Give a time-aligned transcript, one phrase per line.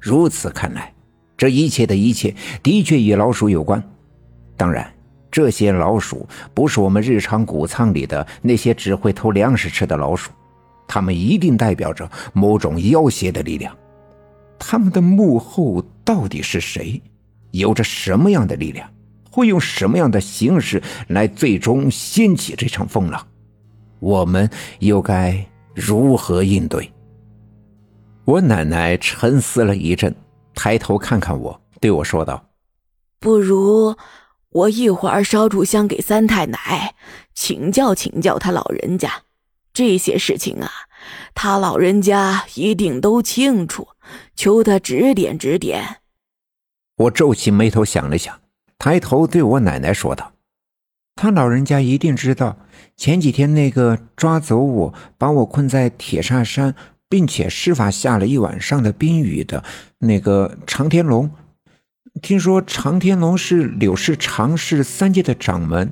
[0.00, 0.92] 如此看来，
[1.36, 3.82] 这一切的一切的确与老鼠有关。
[4.56, 4.90] 当然，
[5.30, 10.30] 这些老鼠不是我们日常谷仓里的那些只会偷粮食吃的老鼠，
[10.88, 13.76] 它们一定代表着某种妖邪的力量。
[14.58, 17.00] 他们的幕后到底是谁？
[17.50, 18.88] 有着什么样的力量？
[19.30, 23.24] 会用什么样的形式来最终掀起这场风浪？
[24.00, 24.48] 我们
[24.80, 26.90] 又该如何应对？
[28.24, 30.14] 我奶奶沉思了一阵，
[30.54, 32.44] 抬头看看我，对我说道
[33.18, 33.96] ：“不如
[34.50, 36.94] 我一会儿烧柱香给三太奶，
[37.34, 39.22] 请教请教他老人家，
[39.72, 40.70] 这些事情啊，
[41.34, 43.88] 他老人家一定都清楚，
[44.36, 45.96] 求他指点指点。”
[46.96, 48.38] 我皱起眉头想了想，
[48.78, 50.34] 抬头对我奶奶说道
[51.16, 52.58] ：“他老人家一定知道
[52.96, 56.76] 前几天那个抓走我、把我困在铁砂山。”
[57.10, 59.62] 并且施法下了一晚上的冰雨的
[59.98, 61.28] 那个长天龙，
[62.22, 65.90] 听说长天龙是柳氏、常氏三界的掌门，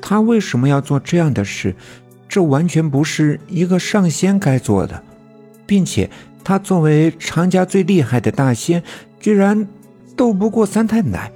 [0.00, 1.74] 他为什么要做这样的事？
[2.28, 5.02] 这完全不是一个上仙该做的，
[5.66, 6.10] 并且
[6.44, 8.82] 他作为常家最厉害的大仙，
[9.18, 9.66] 居然
[10.14, 11.32] 斗不过三太奶，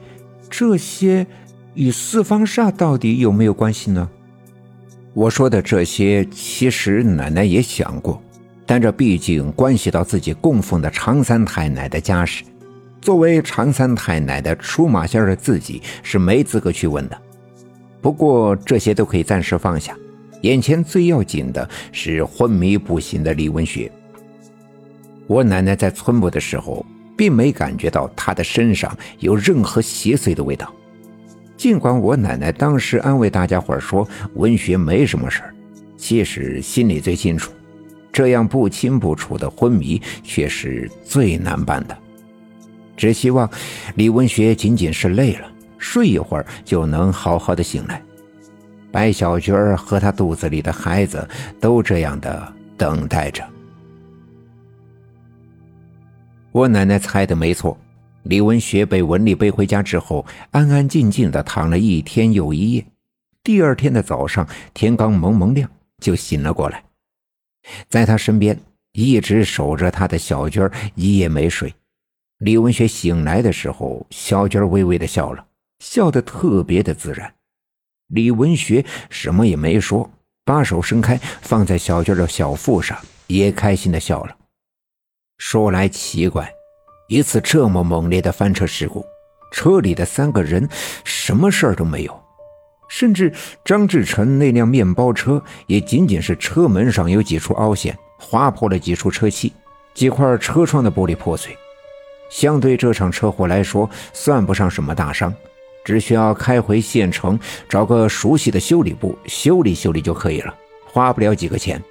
[0.51, 1.27] 这些
[1.73, 4.11] 与四方煞到底有没有关系呢？
[5.15, 8.23] 我说的这些，其实奶奶也想过。
[8.67, 12.45] 但这毕竟关系到自己供奉的常三太奶的家事，
[13.01, 17.19] 作为常三太奶的出马仙的自己是没资格去问的。
[18.01, 19.97] 不过这些都可以暂时放下，
[20.41, 23.91] 眼前最要紧的是昏迷不醒的李文学。
[25.27, 26.85] 我奶奶在村部的时候，
[27.17, 30.73] 并没感觉到她的身上有任何邪祟的味道，
[31.57, 35.55] 尽管我奶奶当时安慰大家伙说文学没什么事儿，
[35.97, 37.53] 其实心里最清楚。
[38.13, 41.97] 这样不清不楚的昏迷却是最难办的，
[42.97, 43.51] 只希望
[43.95, 48.03] 李文学仅仅是累了，睡一会儿就能好好的醒来。
[48.91, 51.27] 白小军儿和他肚子里的孩子
[51.59, 53.43] 都这样的等待着。
[56.51, 57.79] 我奶奶猜的没错，
[58.25, 62.85] 李文学被文丽背回家之后，安安静静的躺了一天又一夜。
[63.43, 65.67] 第二天的早上，天刚蒙蒙亮，
[65.99, 66.85] 就醒了过来。
[67.89, 68.59] 在他身边
[68.93, 71.73] 一直守着他的小娟一夜没睡。
[72.39, 75.47] 李文学醒来的时候，小娟微微的笑了，
[75.79, 77.33] 笑得特别的自然。
[78.09, 80.11] 李文学什么也没说，
[80.45, 84.37] 把手伸开放在小娟的小腹上，也开心的笑了。
[85.39, 86.53] 说来奇怪，
[87.09, 89.05] 一次这么猛烈的翻车事故，
[89.53, 90.69] 车里的三个人
[91.05, 92.22] 什么事儿都没有。
[92.93, 93.33] 甚至
[93.65, 99.51] 张志成那辆面包车也仅仅是车门上有几处凹陷，划破了几处车漆，
[99.95, 101.57] 几块车窗的玻璃破碎。
[102.29, 105.35] 相对这场车祸来说，算不上什么大伤，
[105.87, 110.55] 只需要开回县城找个熟悉的修理部修理修理就可以了，
[110.85, 111.83] 花不了几个钱。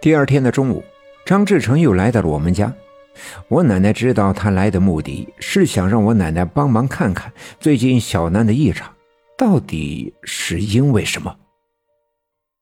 [0.00, 0.82] 第二天的中午，
[1.26, 2.72] 张志成又来到了我们家。
[3.48, 7.30] 我奶奶知道他来的目的是想让我奶奶帮忙看看
[7.60, 8.93] 最近小南的异常。
[9.36, 11.36] 到底是因为什么？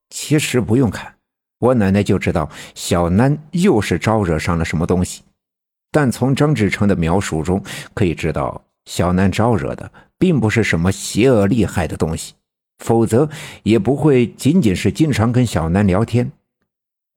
[0.08, 1.14] 其实不用看，
[1.58, 5.22] 我奶奶就知道小南又是招惹上了什么东西。
[5.90, 7.62] 但从张志成的描述中
[7.92, 12.32] 可以知道，小南招惹的并不是什么邪恶厉害的东西，
[12.78, 13.28] 否则
[13.62, 16.32] 也不会仅仅是经常跟小南聊天。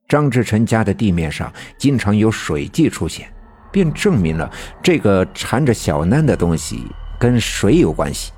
[0.10, 3.34] 张志成家的地面上经常有水迹出现，
[3.72, 4.52] 便证明了
[4.84, 6.86] 这个缠着小南的东西
[7.18, 8.34] 跟水有关系。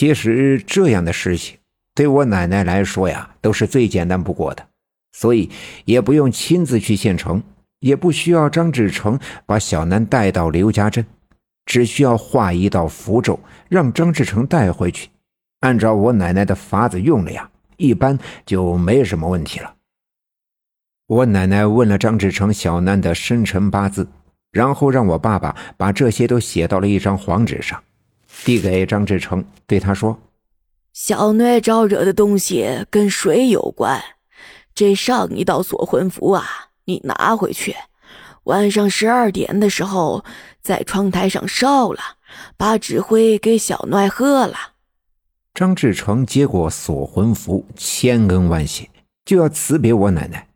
[0.00, 1.58] 其实这样的事情
[1.94, 4.66] 对我奶奶来说呀，都是最简单不过的，
[5.12, 5.50] 所以
[5.84, 7.42] 也不用亲自去县城，
[7.80, 11.04] 也不需要张志成把小南带到刘家镇，
[11.66, 13.38] 只需要画一道符咒，
[13.68, 15.10] 让张志成带回去，
[15.60, 19.74] 按照我奶奶的法子用了呀，一般就没什么问题了。
[21.08, 24.08] 我奶奶问了张志成小南的生辰八字，
[24.50, 27.78] 然后让我爸爸把这些都写到了一张黄纸上。
[28.44, 30.18] 递给张志成，对他说
[30.92, 34.02] ：“小奈招惹的东西跟水有关，
[34.74, 37.74] 这上一道锁魂符啊，你拿回去，
[38.44, 40.24] 晚上十二点的时候
[40.60, 42.00] 在窗台上烧了，
[42.56, 44.56] 把纸灰给小奈喝了。”
[45.54, 48.88] 张志成接过锁魂符，千恩万谢，
[49.24, 50.48] 就要辞别我奶奶。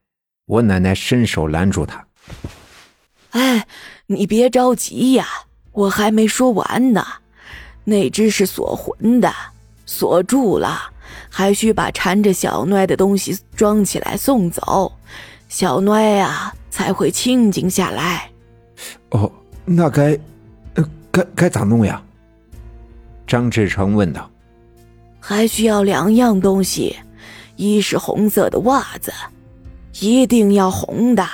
[0.47, 2.07] 我奶奶伸手拦住他
[3.31, 3.67] ：“哎，
[4.07, 5.27] 你别着急呀，
[5.73, 7.05] 我还没说完呢。”
[7.85, 9.33] 那只是锁魂的，
[9.87, 10.81] 锁住了，
[11.29, 14.93] 还需把缠着小奈的东西装起来送走，
[15.49, 18.31] 小奈呀才会清静下来。
[19.11, 19.31] 哦，
[19.65, 20.19] 那该，
[21.11, 22.03] 该该咋弄呀？
[23.27, 24.31] 张志成问道。
[25.21, 26.97] 还需要两样东西，
[27.57, 29.13] 一是红色的袜子，
[30.01, 31.27] 一定要红的，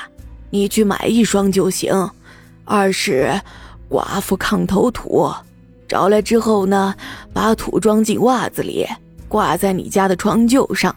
[0.51, 2.11] 你去买一双就行；
[2.65, 3.41] 二是
[3.89, 5.33] 寡妇炕头土，
[5.91, 6.95] 找来之后呢，
[7.33, 8.87] 把土装进袜子里，
[9.27, 10.95] 挂在你家的床臼上。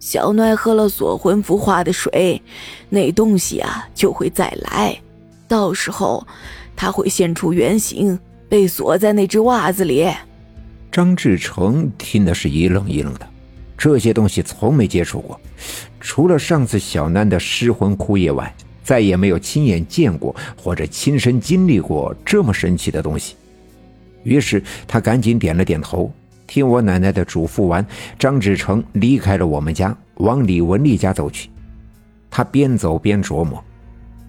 [0.00, 2.40] 小奈喝了锁魂符化的水，
[2.88, 4.98] 那东西啊就会再来，
[5.46, 6.26] 到时候
[6.74, 8.18] 他会现出原形，
[8.48, 10.10] 被锁在那只袜子里。
[10.90, 13.28] 张志成听的是一愣一愣的，
[13.76, 15.38] 这些东西从没接触过，
[16.00, 18.50] 除了上次小南的失魂枯叶外，
[18.82, 23.36] 再也没有亲眼见过或者亲身经历过这么神奇的东西。
[24.26, 26.12] 于是他赶紧点了点头，
[26.48, 27.86] 听我奶奶的嘱咐完，
[28.18, 31.48] 张志成离开了我们家，往李文丽家走去。
[32.28, 33.64] 他边走边琢磨，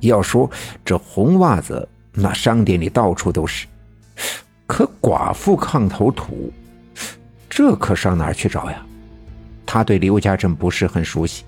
[0.01, 0.49] 要说
[0.85, 3.65] 这红袜子，那商店里到处都是。
[4.67, 6.53] 可寡妇炕头土，
[7.49, 8.85] 这可上哪儿去找呀？
[9.65, 11.43] 他对刘家镇不是很熟悉，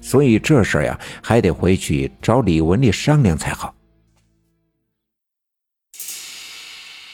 [0.00, 3.72] 所以这事儿呀，还得回去找李文丽商量才好。